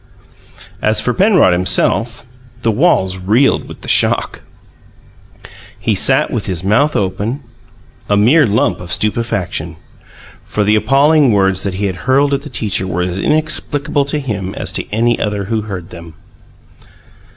As 0.81 0.99
for 0.99 1.13
Penrod 1.13 1.53
himself, 1.53 2.25
the 2.63 2.71
walls 2.71 3.19
reeled 3.19 3.67
with 3.67 3.81
the 3.81 3.87
shock. 3.87 4.41
He 5.79 5.93
sat 5.93 6.31
with 6.31 6.47
his 6.47 6.63
mouth 6.63 6.95
open, 6.95 7.41
a 8.09 8.17
mere 8.17 8.47
lump 8.47 8.79
of 8.79 8.91
stupefaction. 8.91 9.75
For 10.43 10.63
the 10.63 10.75
appalling 10.75 11.33
words 11.33 11.61
that 11.61 11.75
he 11.75 11.85
had 11.85 11.97
hurled 12.09 12.33
at 12.33 12.41
the 12.41 12.49
teacher 12.49 12.87
were 12.87 13.03
as 13.03 13.19
inexplicable 13.19 14.05
to 14.05 14.17
him 14.17 14.55
as 14.55 14.71
to 14.71 14.89
any 14.91 15.19
other 15.19 15.43
who 15.43 15.61
heard 15.61 15.91
them. 15.91 16.15